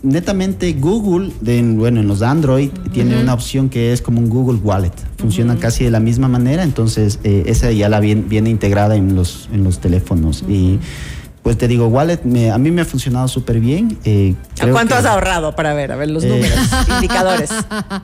netamente 0.04 0.74
Google, 0.74 1.32
de- 1.42 1.62
bueno, 1.62 2.00
en 2.00 2.08
los 2.08 2.22
Android, 2.22 2.70
tiene 2.94 3.22
una 3.22 3.34
opción 3.34 3.70
que 3.70 3.94
es 3.94 4.02
como 4.02 4.20
un 4.20 4.30
Google 4.30 4.60
Wallet. 4.64 4.92
Funciona 5.18 5.56
casi 5.58 5.84
de 5.84 5.92
la 5.92 6.00
misma 6.00 6.28
manera, 6.28 6.64
entonces 6.64 7.20
eh, 7.24 7.44
esa 7.48 7.72
ya 7.72 7.90
la 7.90 8.00
viene, 8.00 8.24
viene 8.28 8.50
integrada 8.50 8.96
en 8.96 9.16
los, 9.16 9.50
en 9.52 9.64
los 9.64 9.80
teléfonos. 9.80 10.44
Y 10.48 10.80
pues 11.44 11.58
te 11.58 11.68
digo, 11.70 11.88
Wallet 11.88 12.20
me- 12.26 12.52
a 12.52 12.58
mí 12.58 12.72
me 12.72 12.82
ha 12.82 12.86
funcionado 12.86 13.28
súper 13.30 13.60
bien. 13.62 13.98
eh, 14.04 14.36
¿A 14.60 14.68
cuánto 14.68 14.94
que, 14.96 15.00
has 15.00 15.06
ahorrado? 15.06 15.56
Para 15.56 15.74
ver, 15.74 15.92
a 15.92 15.96
ver 15.96 16.10
los 16.10 16.24
Eh, 16.26 16.30
números, 16.30 16.60
indicadores. 16.96 17.50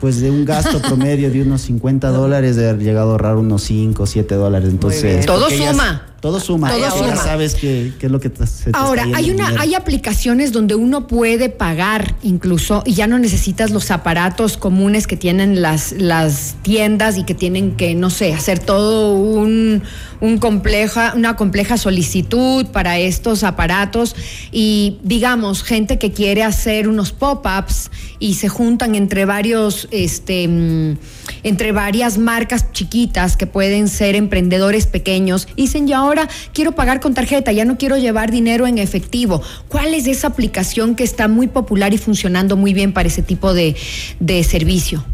Pues 0.00 0.20
de 0.20 0.30
un 0.30 0.44
gasto 0.46 0.80
promedio 0.80 1.30
de 1.30 1.42
unos 1.42 1.60
50 1.62 2.08
dólares, 2.08 2.56
de 2.56 2.70
haber 2.70 2.82
llegado 2.82 3.08
a 3.08 3.12
ahorrar 3.12 3.36
unos 3.36 3.62
5 3.64 4.02
o 4.02 4.06
7 4.06 4.34
dólares. 4.34 4.70
Entonces. 4.70 5.26
Todo 5.26 5.50
suma. 5.50 6.06
Todo 6.24 6.40
suma. 6.40 6.70
Todo 6.70 6.90
suma. 6.90 7.16
sabes 7.16 7.54
qué, 7.54 7.92
es 8.00 8.10
lo 8.10 8.18
que 8.18 8.30
te, 8.30 8.46
se 8.46 8.72
te 8.72 8.78
Ahora, 8.78 9.02
está 9.04 9.18
hay 9.18 9.30
una, 9.30 9.44
dinero. 9.48 9.60
hay 9.60 9.74
aplicaciones 9.74 10.52
donde 10.52 10.74
uno 10.74 11.06
puede 11.06 11.50
pagar 11.50 12.14
incluso 12.22 12.82
y 12.86 12.94
ya 12.94 13.06
no 13.06 13.18
necesitas 13.18 13.72
los 13.72 13.90
aparatos 13.90 14.56
comunes 14.56 15.06
que 15.06 15.18
tienen 15.18 15.60
las, 15.60 15.92
las 15.92 16.54
tiendas 16.62 17.18
y 17.18 17.24
que 17.24 17.34
tienen 17.34 17.76
que, 17.76 17.94
no 17.94 18.08
sé, 18.08 18.32
hacer 18.32 18.58
todo 18.58 19.12
un, 19.18 19.82
un 20.22 20.38
compleja, 20.38 21.12
una 21.14 21.36
compleja 21.36 21.76
solicitud 21.76 22.68
para 22.68 22.98
estos 22.98 23.44
aparatos. 23.44 24.16
Y 24.50 25.00
digamos, 25.02 25.62
gente 25.62 25.98
que 25.98 26.12
quiere 26.12 26.42
hacer 26.42 26.88
unos 26.88 27.12
pop-ups 27.12 27.90
y 28.18 28.36
se 28.36 28.48
juntan 28.48 28.94
entre 28.94 29.26
varios, 29.26 29.88
este, 29.90 30.48
mm, 30.48 30.96
entre 31.42 31.72
varias 31.72 32.18
marcas 32.18 32.72
chiquitas 32.72 33.36
que 33.36 33.46
pueden 33.46 33.88
ser 33.88 34.14
emprendedores 34.14 34.86
pequeños. 34.86 35.48
Dicen, 35.56 35.88
y 35.88 35.92
ahora 35.92 36.28
quiero 36.52 36.72
pagar 36.72 37.00
con 37.00 37.14
tarjeta, 37.14 37.52
ya 37.52 37.64
no 37.64 37.78
quiero 37.78 37.96
llevar 37.96 38.30
dinero 38.30 38.66
en 38.66 38.78
efectivo. 38.78 39.42
¿Cuál 39.68 39.94
es 39.94 40.06
esa 40.06 40.28
aplicación 40.28 40.94
que 40.94 41.04
está 41.04 41.28
muy 41.28 41.48
popular 41.48 41.92
y 41.94 41.98
funcionando 41.98 42.56
muy 42.56 42.74
bien 42.74 42.92
para 42.92 43.08
ese 43.08 43.22
tipo 43.22 43.54
de, 43.54 43.76
de 44.20 44.44
servicio? 44.44 45.04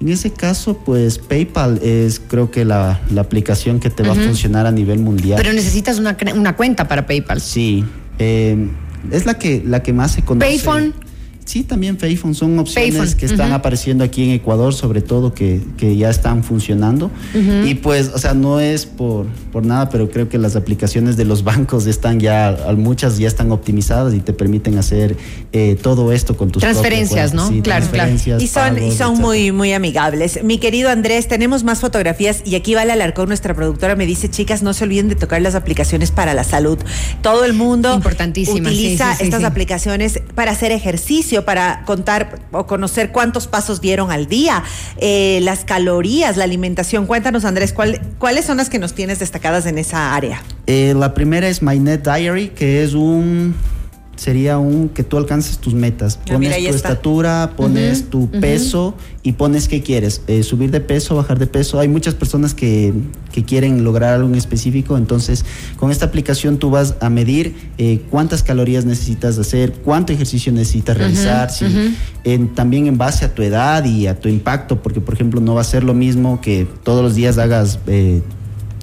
En 0.00 0.08
ese 0.08 0.32
caso, 0.32 0.78
pues 0.78 1.18
PayPal 1.18 1.78
es 1.82 2.20
creo 2.26 2.50
que 2.50 2.64
la, 2.64 3.00
la 3.10 3.20
aplicación 3.20 3.80
que 3.80 3.90
te 3.90 4.02
va 4.02 4.12
a 4.12 4.14
funcionar 4.14 4.66
a 4.66 4.70
nivel 4.70 4.98
mundial. 4.98 5.38
Pero 5.42 5.52
necesitas 5.52 5.98
una, 5.98 6.16
una 6.34 6.56
cuenta 6.56 6.88
para 6.88 7.06
PayPal. 7.06 7.40
Sí. 7.40 7.84
eh, 8.18 8.68
es 9.10 9.26
la 9.26 9.34
que, 9.34 9.62
la 9.64 9.82
que 9.82 9.92
más 9.92 10.12
se 10.12 10.22
conoce. 10.22 10.46
Payphone. 10.46 10.94
Sí, 11.50 11.64
también 11.64 11.96
Payphone 11.96 12.32
son 12.34 12.56
opciones 12.60 12.94
Payphone, 12.94 13.16
que 13.18 13.26
están 13.26 13.50
apareciendo 13.52 14.04
aquí 14.04 14.22
en 14.22 14.30
Ecuador, 14.30 14.72
sobre 14.72 15.02
todo 15.02 15.34
que, 15.34 15.60
que 15.78 15.96
ya 15.96 16.08
están 16.08 16.44
funcionando. 16.44 17.10
Y 17.66 17.74
pues, 17.74 18.12
o 18.14 18.18
sea, 18.18 18.34
no 18.34 18.60
es 18.60 18.86
por, 18.86 19.26
por 19.50 19.66
nada, 19.66 19.88
pero 19.90 20.08
creo 20.10 20.28
que 20.28 20.38
las 20.38 20.54
aplicaciones 20.54 21.16
de 21.16 21.24
los 21.24 21.42
bancos 21.50 21.86
están 21.88 22.20
ya, 22.20 22.48
al- 22.50 22.76
muchas 22.76 23.18
ya 23.18 23.26
están 23.26 23.50
optimizadas 23.50 24.14
y 24.14 24.20
te 24.20 24.32
permiten 24.32 24.78
hacer 24.78 25.16
eh, 25.52 25.76
todo 25.82 26.12
esto 26.12 26.36
con 26.36 26.52
tus 26.52 26.60
Transferencias, 26.60 27.34
¿no? 27.34 27.48
Sí, 27.48 27.62
Claro, 27.62 27.86
claro. 27.90 28.08
transferencias, 28.10 28.42
Y 28.42 28.46
son, 28.46 28.76
y 28.76 28.78
son 28.78 28.86
etcétera. 28.90 29.10
muy, 29.26 29.50
muy 29.50 29.72
amigables. 29.72 30.44
Mi 30.44 30.58
querido 30.58 30.88
Andrés, 30.88 31.26
tenemos 31.26 31.64
más 31.64 31.80
fotografías 31.80 32.42
y 32.44 32.54
aquí 32.54 32.76
Vale 32.76 32.92
Alarcón, 32.92 33.26
nuestra 33.26 33.54
productora, 33.54 33.96
me 33.96 34.06
dice, 34.06 34.28
chicas, 34.30 34.62
no 34.62 34.72
se 34.72 34.84
olviden 34.84 35.08
de 35.08 35.16
tocar 35.16 35.42
las 35.42 35.56
aplicaciones 35.56 36.12
para 36.12 36.32
la 36.32 36.44
salud. 36.44 36.78
Todo 37.22 37.44
el 37.44 37.54
mundo 37.54 37.92
Importantísimas, 37.92 38.60
utiliza 38.72 39.06
sí, 39.06 39.10
sí, 39.12 39.18
sí, 39.18 39.24
estas 39.24 39.40
sí. 39.40 39.46
aplicaciones 39.46 40.20
para 40.36 40.52
hacer 40.52 40.70
ejercicio, 40.70 41.39
para 41.44 41.84
contar 41.84 42.38
o 42.52 42.66
conocer 42.66 43.12
cuántos 43.12 43.46
pasos 43.46 43.80
dieron 43.80 44.10
al 44.10 44.26
día, 44.26 44.62
eh, 44.98 45.40
las 45.42 45.64
calorías, 45.64 46.36
la 46.36 46.44
alimentación. 46.44 47.06
Cuéntanos, 47.06 47.44
Andrés, 47.44 47.72
¿cuál- 47.72 48.00
¿cuáles 48.18 48.44
son 48.44 48.56
las 48.58 48.70
que 48.70 48.78
nos 48.78 48.94
tienes 48.94 49.18
destacadas 49.18 49.66
en 49.66 49.78
esa 49.78 50.14
área? 50.14 50.42
Eh, 50.66 50.94
la 50.96 51.14
primera 51.14 51.48
es 51.48 51.62
MyNet 51.62 52.04
Diary, 52.04 52.48
que 52.48 52.82
es 52.82 52.94
un 52.94 53.54
sería 54.20 54.58
un 54.58 54.90
que 54.90 55.02
tú 55.02 55.16
alcances 55.16 55.56
tus 55.56 55.72
metas. 55.72 56.18
Ah, 56.20 56.32
Pones 56.34 56.40
mira, 56.40 56.56
tu 56.56 56.76
está. 56.76 56.88
estatura, 56.88 57.54
pones 57.56 58.10
tu 58.10 58.28
peso 58.30 58.94
y 59.22 59.32
pones 59.32 59.66
qué 59.66 59.80
quieres, 59.82 60.20
eh, 60.26 60.42
subir 60.42 60.70
de 60.70 60.82
peso, 60.82 61.16
bajar 61.16 61.38
de 61.38 61.46
peso. 61.46 61.80
Hay 61.80 61.88
muchas 61.88 62.14
personas 62.14 62.52
que, 62.52 62.92
que 63.32 63.44
quieren 63.46 63.82
lograr 63.82 64.12
algo 64.12 64.28
en 64.28 64.34
específico, 64.34 64.98
entonces 64.98 65.46
con 65.78 65.90
esta 65.90 66.04
aplicación 66.04 66.58
tú 66.58 66.68
vas 66.68 66.96
a 67.00 67.08
medir 67.08 67.54
eh, 67.78 68.02
cuántas 68.10 68.42
calorías 68.42 68.84
necesitas 68.84 69.38
hacer, 69.38 69.72
cuánto 69.72 70.12
ejercicio 70.12 70.52
necesitas 70.52 70.98
realizar, 70.98 71.50
si- 71.50 71.94
en- 72.24 72.54
también 72.54 72.88
en 72.88 72.98
base 72.98 73.24
a 73.24 73.34
tu 73.34 73.40
edad 73.40 73.86
y 73.86 74.06
a 74.06 74.20
tu 74.20 74.28
impacto, 74.28 74.82
porque 74.82 75.00
por 75.00 75.14
ejemplo 75.14 75.40
no 75.40 75.54
va 75.54 75.62
a 75.62 75.64
ser 75.64 75.82
lo 75.82 75.94
mismo 75.94 76.42
que 76.42 76.66
todos 76.84 77.02
los 77.02 77.14
días 77.14 77.38
hagas 77.38 77.78
eh, 77.86 78.20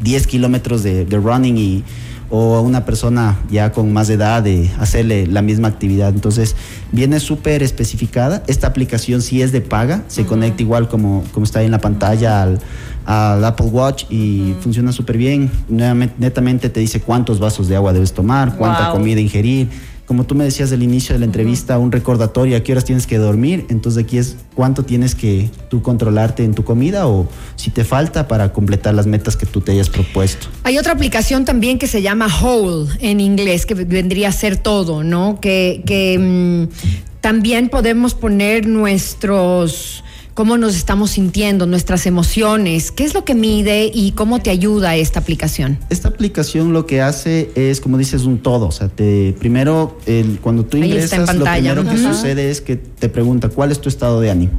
10 0.02 0.26
kilómetros 0.26 0.82
de, 0.82 1.06
de 1.06 1.18
running 1.18 1.58
y 1.58 1.84
o 2.30 2.56
a 2.56 2.62
una 2.62 2.86
persona 2.86 3.40
ya 3.50 3.72
con 3.72 3.94
más 3.94 4.10
edad 4.10 4.44
de 4.44 4.70
hacerle 4.80 5.28
la 5.28 5.42
misma 5.42 5.68
actividad. 5.70 6.10
Entonces, 6.10 6.56
viene 6.92 7.20
súper 7.20 7.64
especificada. 7.64 8.44
Esta 8.48 8.68
aplicación 8.68 9.22
sí 9.22 9.42
es 9.42 9.52
de 9.52 9.62
paga, 9.62 10.04
se 10.08 10.26
conecta 10.26 10.62
igual 10.62 10.90
como, 10.90 11.24
como 11.32 11.46
está 11.46 11.60
ahí 11.60 11.66
en 11.66 11.72
la 11.72 11.80
pantalla 11.80 12.44
al, 12.44 12.60
al 13.06 13.44
Apple 13.46 13.68
Watch 13.68 14.06
y 14.10 14.56
funciona 14.62 14.92
súper 14.92 15.18
bien. 15.18 15.50
Nuevamente, 15.70 16.16
netamente 16.18 16.70
te 16.70 16.80
dice 16.80 17.00
cuántos 17.00 17.40
vasos 17.40 17.68
de 17.68 17.76
agua 17.76 17.94
debes 17.94 18.14
tomar, 18.14 18.56
cuánta 18.58 18.90
Wow. 18.90 18.98
comida 18.98 19.22
ingerir. 19.22 19.70
Como 20.08 20.26
tú 20.26 20.36
me 20.36 20.46
decías 20.46 20.72
al 20.72 20.82
inicio 20.82 21.14
de 21.14 21.20
la 21.20 21.26
entrevista, 21.26 21.78
un 21.78 21.92
recordatorio 21.92 22.56
a 22.56 22.62
qué 22.62 22.72
horas 22.72 22.86
tienes 22.86 23.06
que 23.06 23.18
dormir. 23.18 23.66
Entonces 23.70 24.06
aquí 24.06 24.18
es 24.18 24.38
cuánto 24.56 24.84
tienes 24.84 25.16
que 25.16 25.52
tú 25.70 25.82
controlarte 25.82 26.46
en 26.46 26.54
tu 26.54 26.64
comida 26.64 27.08
o 27.08 27.28
si 27.58 27.72
te 27.72 27.84
falta 27.84 28.26
para 28.26 28.54
completar 28.54 28.96
las 28.96 29.06
metas 29.06 29.36
que 29.36 29.46
tú 29.46 29.60
te 29.60 29.74
hayas 29.74 29.90
propuesto. 29.90 30.48
Hay 30.64 30.78
otra 30.78 30.94
aplicación 30.94 31.44
también 31.44 31.78
que 31.78 31.88
se 31.88 32.02
llama 32.02 32.28
Whole 32.42 32.90
en 33.02 33.20
inglés, 33.20 33.66
que 33.66 33.74
vendría 33.74 34.30
a 34.30 34.32
ser 34.32 34.56
todo, 34.56 35.04
¿no? 35.04 35.42
Que, 35.42 35.84
que 35.86 36.18
mm, 36.18 37.20
también 37.20 37.68
podemos 37.68 38.14
poner 38.14 38.66
nuestros 38.66 40.06
cómo 40.38 40.56
nos 40.60 40.76
estamos 40.76 41.10
sintiendo, 41.10 41.66
nuestras 41.66 42.06
emociones, 42.06 42.92
qué 42.92 43.04
es 43.06 43.16
lo 43.16 43.26
que 43.26 43.34
mide 43.34 43.90
y 43.92 44.12
cómo 44.12 44.40
te 44.40 44.52
ayuda 44.52 44.96
esta 44.96 45.20
aplicación. 45.20 45.80
Esta 45.90 46.10
aplicación 46.10 46.74
lo 46.74 46.86
que 46.86 47.02
hace 47.02 47.50
es, 47.56 47.82
como 47.82 47.98
dices, 47.98 48.22
un 48.26 48.38
todo. 48.38 48.68
O 48.68 48.72
sea, 48.72 48.88
te, 48.88 49.34
primero, 49.40 49.98
el- 50.06 50.38
cuando 50.40 50.64
tú 50.64 50.78
ingresas, 50.78 51.36
lo 51.36 51.44
primero 51.44 51.82
que 51.90 51.98
sucede 52.14 52.52
es 52.52 52.62
que 52.62 52.76
te 52.76 53.10
pregunta 53.10 53.50
cuál 53.50 53.72
es 53.72 53.82
tu 53.82 53.90
estado 53.90 54.22
de 54.22 54.30
ánimo. 54.30 54.52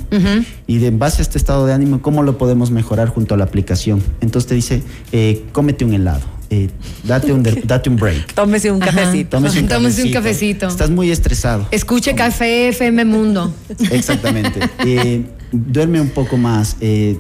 Y 0.67 0.79
de 0.79 0.89
en 0.89 0.99
base 0.99 1.19
a 1.19 1.23
este 1.23 1.39
estado 1.39 1.65
de 1.65 1.73
ánimo, 1.73 2.03
¿cómo 2.03 2.25
lo 2.25 2.39
podemos 2.39 2.73
mejorar 2.73 3.07
junto 3.11 3.35
a 3.35 3.37
la 3.37 3.45
aplicación? 3.45 4.03
Entonces 4.21 4.49
te 4.49 4.57
dice, 4.57 4.83
eh, 5.13 5.45
cómete 5.53 5.85
un 5.85 5.95
helado, 5.95 6.23
eh, 6.51 6.69
date, 7.05 7.33
un, 7.33 7.43
de- 7.43 7.63
date 7.65 7.91
un 7.91 7.97
break. 7.97 8.33
Tómese 8.35 8.71
un 8.73 8.83
Ajá. 8.83 8.93
cafecito. 8.93 9.37
Tómese 9.37 9.61
un, 9.61 9.69
Tómese 9.69 10.03
un 10.03 10.13
cafecito. 10.13 10.19
cafecito. 10.23 10.69
Estás 10.69 10.91
muy 10.91 11.11
estresado. 11.11 11.67
Escuche 11.71 12.15
Café 12.15 12.69
FM 12.69 13.05
Mundo. 13.05 13.53
Exactamente. 13.91 14.61
Eh, 14.85 15.25
duerme 15.53 16.01
un 16.01 16.11
poco 16.11 16.37
más. 16.37 16.77
eh, 16.81 17.19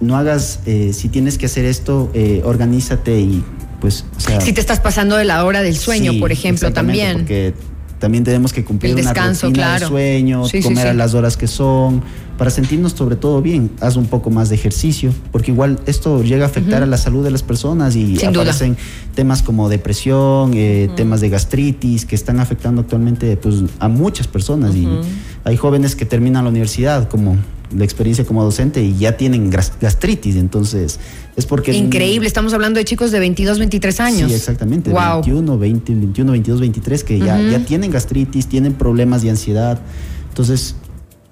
no 0.00 0.16
hagas, 0.16 0.60
eh, 0.66 0.92
si 0.92 1.08
tienes 1.08 1.38
que 1.38 1.46
hacer 1.46 1.64
esto, 1.64 2.10
eh, 2.12 2.42
organízate 2.44 3.18
y 3.18 3.42
pues, 3.80 4.04
o 4.16 4.20
sea, 4.20 4.40
Si 4.42 4.52
te 4.52 4.60
estás 4.60 4.78
pasando 4.80 5.16
de 5.16 5.24
la 5.24 5.42
hora 5.44 5.62
del 5.62 5.76
sueño, 5.76 6.12
Sí, 6.12 6.18
por 6.20 6.32
ejemplo, 6.32 6.72
también. 6.72 7.18
Porque 7.18 7.54
también 7.98 8.24
tenemos 8.24 8.52
que 8.52 8.64
cumplir 8.64 8.92
El 8.98 9.00
una 9.00 9.14
rutina 9.14 9.52
claro. 9.52 9.80
de 9.86 9.86
sueño, 9.88 10.44
Sí, 10.46 10.60
comer 10.62 10.84
sí. 10.84 10.88
a 10.88 10.94
las 10.94 11.14
horas 11.14 11.36
que 11.36 11.46
son, 11.46 12.02
para 12.36 12.50
sentirnos 12.50 12.92
sobre 12.92 13.16
todo 13.16 13.40
bien. 13.40 13.70
Haz 13.80 13.96
un 13.96 14.06
poco 14.06 14.28
más 14.30 14.48
de 14.50 14.54
ejercicio, 14.56 15.12
porque 15.32 15.50
igual 15.50 15.80
esto 15.86 16.22
llega 16.22 16.44
a 16.44 16.48
afectar 16.48 16.82
a 16.82 16.86
la 16.86 16.98
salud 16.98 17.24
de 17.24 17.30
las 17.30 17.42
personas 17.42 17.96
y 17.96 18.16
Sin 18.16 18.32
duda. 18.32 18.42
aparecen 18.42 18.76
temas 19.14 19.42
como 19.42 19.68
depresión, 19.70 20.52
eh, 20.54 20.90
temas 20.96 21.20
de 21.22 21.30
gastritis 21.30 22.04
que 22.04 22.14
están 22.14 22.38
afectando 22.40 22.82
actualmente 22.82 23.36
pues, 23.38 23.62
a 23.78 23.88
muchas 23.88 24.26
personas. 24.26 24.74
Y 24.74 24.86
hay 25.44 25.56
jóvenes 25.56 25.96
que 25.96 26.04
terminan 26.04 26.44
la 26.44 26.50
universidad 26.50 27.08
como 27.08 27.36
la 27.74 27.84
experiencia 27.84 28.24
como 28.24 28.44
docente 28.44 28.82
y 28.82 28.96
ya 28.96 29.16
tienen 29.16 29.50
gastritis, 29.50 30.36
entonces 30.36 31.00
es 31.36 31.46
porque 31.46 31.72
Increíble, 31.72 32.26
estamos 32.26 32.52
hablando 32.54 32.78
de 32.78 32.84
chicos 32.84 33.10
de 33.10 33.18
22, 33.18 33.58
23 33.58 34.00
años. 34.00 34.30
Sí, 34.30 34.36
exactamente. 34.36 34.90
Wow. 34.90 35.22
21, 35.22 35.58
20, 35.58 35.94
21, 35.94 36.32
22, 36.32 36.60
23, 36.60 37.04
que 37.04 37.18
ya, 37.18 37.40
ya 37.40 37.58
tienen 37.64 37.90
gastritis, 37.90 38.46
tienen 38.46 38.74
problemas 38.74 39.22
de 39.22 39.30
ansiedad. 39.30 39.78
Entonces, 40.28 40.76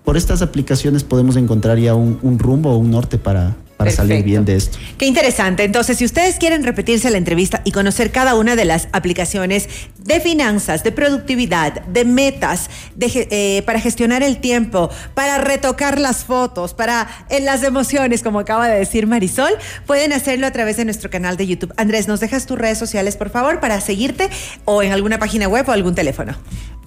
por 0.04 0.16
estas 0.16 0.42
aplicaciones 0.42 1.04
podemos 1.04 1.36
encontrar 1.36 1.78
ya 1.78 1.94
un, 1.94 2.18
un 2.22 2.38
rumbo 2.38 2.70
o 2.72 2.76
un 2.76 2.90
norte 2.90 3.16
para, 3.16 3.56
para 3.84 3.96
salir 3.96 4.24
bien 4.24 4.44
de 4.44 4.56
esto. 4.56 4.78
Qué 4.98 5.06
interesante. 5.06 5.64
Entonces, 5.64 5.98
si 5.98 6.04
ustedes 6.04 6.36
quieren 6.36 6.64
repetirse 6.64 7.10
la 7.10 7.18
entrevista 7.18 7.62
y 7.64 7.72
conocer 7.72 8.10
cada 8.10 8.34
una 8.34 8.56
de 8.56 8.64
las 8.64 8.88
aplicaciones 8.92 9.68
de 9.98 10.20
finanzas, 10.20 10.84
de 10.84 10.92
productividad, 10.92 11.82
de 11.86 12.04
metas, 12.04 12.70
de 12.94 13.28
eh, 13.30 13.62
para 13.62 13.80
gestionar 13.80 14.22
el 14.22 14.38
tiempo, 14.38 14.90
para 15.14 15.38
retocar 15.38 15.98
las 15.98 16.24
fotos, 16.24 16.74
para 16.74 17.08
las 17.42 17.62
emociones, 17.62 18.22
como 18.22 18.38
acaba 18.38 18.68
de 18.68 18.78
decir 18.78 19.06
Marisol, 19.06 19.52
pueden 19.86 20.12
hacerlo 20.12 20.46
a 20.46 20.50
través 20.50 20.76
de 20.76 20.84
nuestro 20.84 21.10
canal 21.10 21.36
de 21.36 21.46
YouTube. 21.46 21.72
Andrés, 21.76 22.08
¿nos 22.08 22.20
dejas 22.20 22.46
tus 22.46 22.58
redes 22.58 22.78
sociales, 22.78 23.16
por 23.16 23.30
favor, 23.30 23.60
para 23.60 23.80
seguirte 23.80 24.28
o 24.64 24.82
en 24.82 24.92
alguna 24.92 25.18
página 25.18 25.48
web 25.48 25.68
o 25.68 25.72
algún 25.72 25.94
teléfono? 25.94 26.34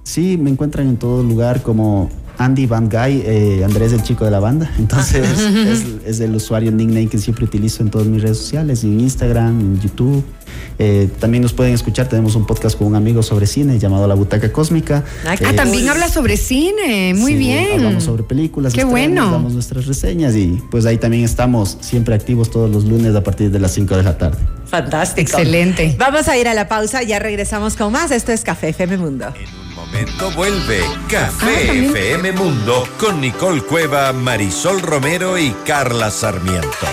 Sí, 0.04 0.38
me 0.38 0.50
encuentran 0.50 0.88
en 0.88 0.98
todo 0.98 1.22
lugar 1.22 1.62
como 1.62 2.10
Andy 2.38 2.66
Van 2.68 2.88
Guy, 2.90 3.24
eh, 3.26 3.62
Andrés 3.66 3.94
el 3.94 4.04
chico 4.04 4.26
de 4.26 4.32
la 4.32 4.40
banda. 4.40 4.72
Entonces 4.78 5.26
es, 5.40 5.86
es 6.06 6.20
el 6.20 6.36
usuario 6.36 6.72
nickname 6.72 7.08
que 7.08 7.18
siempre 7.18 7.46
utilizo 7.46 7.84
en 7.84 7.90
todas 7.90 8.08
mis 8.08 8.22
redes 8.22 8.38
sociales, 8.38 8.84
en 8.84 9.00
Instagram, 9.00 9.60
en 9.60 9.80
YouTube. 9.80 10.24
Eh, 10.80 11.10
también 11.20 11.42
nos 11.42 11.54
pueden 11.54 11.74
escuchar, 11.74 12.08
tenemos 12.08 12.36
un 12.36 12.46
podcast 12.46 12.78
con 12.78 12.88
un 12.88 12.96
amigo 12.96 13.22
sobre 13.24 13.48
cine 13.48 13.80
llamado 13.80 14.08
La 14.08 14.14
Butaca 14.16 14.52
Cósmica. 14.52 15.04
Ah, 15.26 15.32
Ah, 15.32 15.36
Eh, 15.52 15.54
también 15.54 15.90
habla 15.90 16.08
sobre 16.08 16.38
cine, 16.38 17.14
muy 17.16 17.34
Sí, 17.34 17.38
bien. 17.40 17.68
Hablamos 17.74 18.04
sobre 18.04 18.24
películas, 18.24 18.74
Qué 18.74 18.82
estrenos, 18.82 19.10
bueno. 19.26 19.32
damos 19.32 19.54
nuestras 19.54 19.86
reseñas 19.88 20.36
y 20.36 20.62
pues 20.70 20.86
ahí 20.86 20.98
también 20.98 21.24
estamos 21.24 21.78
siempre 21.82 22.14
activos 22.16 22.52
todos 22.52 22.70
los 22.70 22.86
lunes 22.86 23.16
a 23.16 23.24
partir 23.24 23.50
de 23.52 23.60
las 23.60 23.72
5 23.74 23.98
de 23.98 24.04
la 24.04 24.18
tarde. 24.18 24.38
Fantástico. 24.66 25.22
Excelente. 25.32 25.96
Vamos 25.98 26.28
a 26.28 26.38
ir 26.38 26.48
a 26.48 26.54
la 26.54 26.68
pausa, 26.68 27.02
ya 27.04 27.20
regresamos 27.20 27.76
con 27.76 27.92
más. 27.92 28.12
Esto 28.12 28.32
es 28.32 28.42
Café 28.44 28.70
FM 28.70 28.98
Mundo. 28.98 29.26
Momento 29.92 30.32
vuelve 30.32 30.82
Café 31.10 31.70
Ah. 31.70 31.74
FM 31.74 32.32
Mundo 32.34 32.88
con 32.98 33.22
Nicole 33.22 33.62
Cueva, 33.62 34.12
Marisol 34.14 34.82
Romero 34.82 35.38
y 35.38 35.52
Carla 35.66 36.12
Sarmiento. 36.12 36.88